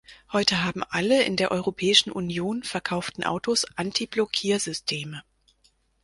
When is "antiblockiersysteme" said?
3.75-5.21